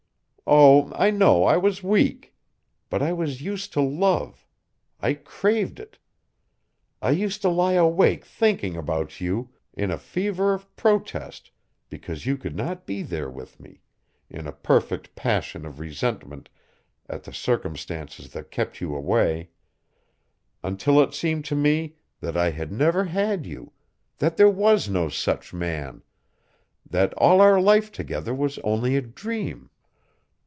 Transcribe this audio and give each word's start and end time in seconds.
Oh, 0.53 0.91
I 0.95 1.11
know 1.11 1.45
I 1.45 1.55
was 1.55 1.81
weak. 1.81 2.33
But 2.89 3.01
I 3.01 3.13
was 3.13 3.41
used 3.41 3.71
to 3.71 3.81
love. 3.81 4.45
I 4.99 5.13
craved 5.13 5.79
it. 5.79 5.97
I 7.01 7.11
used 7.11 7.41
to 7.43 7.47
lie 7.49 7.73
awake 7.75 8.25
thinking 8.25 8.75
about 8.75 9.21
you, 9.21 9.51
in 9.75 9.91
a 9.91 9.97
fever 9.97 10.53
of 10.53 10.75
protest 10.75 11.51
because 11.89 12.25
you 12.25 12.35
could 12.35 12.53
not 12.57 12.85
be 12.85 13.01
there 13.01 13.29
with 13.29 13.61
me, 13.61 13.79
in 14.29 14.45
a 14.45 14.51
perfect 14.51 15.15
passion 15.15 15.65
of 15.65 15.79
resentment 15.79 16.49
at 17.07 17.23
the 17.23 17.31
circumstances 17.31 18.33
that 18.33 18.51
kept 18.51 18.81
you 18.81 18.93
away; 18.93 19.51
until 20.65 20.99
it 20.99 21.13
seemed 21.13 21.45
to 21.45 21.55
me 21.55 21.95
that 22.19 22.35
I 22.35 22.49
had 22.49 22.73
never 22.73 23.05
had 23.05 23.45
you, 23.45 23.71
that 24.17 24.35
there 24.35 24.49
was 24.51 24.89
no 24.89 25.07
such 25.07 25.53
man, 25.53 26.03
that 26.85 27.13
all 27.13 27.39
our 27.39 27.61
life 27.61 27.89
together 27.89 28.33
was 28.35 28.59
only 28.65 28.97
a 28.97 29.01
dream. 29.01 29.69